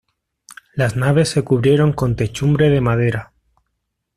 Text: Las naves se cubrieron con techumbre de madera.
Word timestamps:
Las 0.73 0.95
naves 0.95 1.29
se 1.29 1.43
cubrieron 1.43 1.93
con 1.93 2.15
techumbre 2.15 2.71
de 2.71 2.81
madera. 2.81 3.33